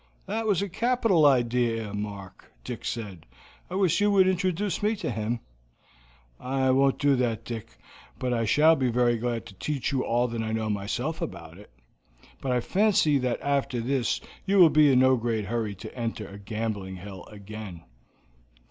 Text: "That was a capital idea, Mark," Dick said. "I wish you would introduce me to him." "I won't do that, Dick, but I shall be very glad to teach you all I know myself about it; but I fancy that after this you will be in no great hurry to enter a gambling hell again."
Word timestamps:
"That 0.25 0.47
was 0.47 0.63
a 0.63 0.67
capital 0.67 1.27
idea, 1.27 1.93
Mark," 1.93 2.51
Dick 2.63 2.85
said. 2.85 3.27
"I 3.69 3.75
wish 3.75 4.01
you 4.01 4.09
would 4.09 4.27
introduce 4.27 4.81
me 4.81 4.95
to 4.95 5.11
him." 5.11 5.41
"I 6.39 6.71
won't 6.71 6.97
do 6.97 7.15
that, 7.17 7.45
Dick, 7.45 7.77
but 8.17 8.33
I 8.33 8.45
shall 8.45 8.75
be 8.75 8.89
very 8.89 9.17
glad 9.19 9.45
to 9.45 9.53
teach 9.53 9.91
you 9.91 10.03
all 10.03 10.27
I 10.43 10.51
know 10.53 10.71
myself 10.71 11.21
about 11.21 11.59
it; 11.59 11.69
but 12.41 12.51
I 12.51 12.61
fancy 12.61 13.19
that 13.19 13.39
after 13.41 13.79
this 13.79 14.19
you 14.43 14.57
will 14.57 14.71
be 14.71 14.91
in 14.91 14.97
no 14.97 15.17
great 15.17 15.45
hurry 15.45 15.75
to 15.75 15.95
enter 15.95 16.27
a 16.27 16.39
gambling 16.39 16.95
hell 16.95 17.23
again." 17.27 17.83